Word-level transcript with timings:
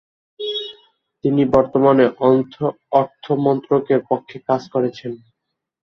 তিনি 1.23 1.41
বর্তমানে 1.55 2.05
অর্থ 2.99 3.25
মন্ত্রকের 3.45 3.99
পক্ষে 4.09 4.37
কাজ 4.47 4.61
করছেন। 4.73 5.11